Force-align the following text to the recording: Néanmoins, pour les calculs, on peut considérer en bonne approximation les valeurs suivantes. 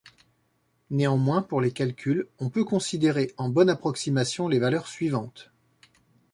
Néanmoins, 0.89 1.43
pour 1.43 1.61
les 1.61 1.71
calculs, 1.71 2.27
on 2.39 2.49
peut 2.49 2.63
considérer 2.63 3.31
en 3.37 3.49
bonne 3.49 3.69
approximation 3.69 4.47
les 4.47 4.57
valeurs 4.57 4.87
suivantes. 4.87 5.51